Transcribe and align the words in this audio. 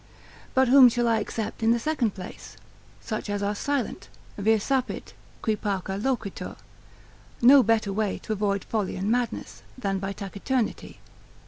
But 0.55 0.67
whom 0.67 0.89
shall 0.89 1.07
I 1.07 1.19
except 1.19 1.61
in 1.61 1.69
the 1.73 1.77
second 1.79 2.15
place? 2.15 2.57
such 3.01 3.29
as 3.29 3.43
are 3.43 3.53
silent, 3.53 4.09
vir 4.35 4.57
sapit 4.57 5.13
qui 5.43 5.55
pauca 5.55 5.95
loquitur; 6.01 6.55
no 7.39 7.61
better 7.61 7.93
way 7.93 8.17
to 8.23 8.33
avoid 8.33 8.63
folly 8.63 8.95
and 8.95 9.11
madness, 9.11 9.61
than 9.77 9.99
by 9.99 10.11
taciturnity. 10.11 10.97